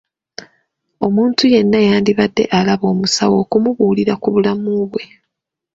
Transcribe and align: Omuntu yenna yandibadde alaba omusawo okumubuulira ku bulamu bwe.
Omuntu 1.05 1.43
yenna 1.53 1.79
yandibadde 1.87 2.43
alaba 2.57 2.85
omusawo 2.93 3.35
okumubuulira 3.43 4.13
ku 4.21 4.27
bulamu 4.33 4.71
bwe. 4.91 5.03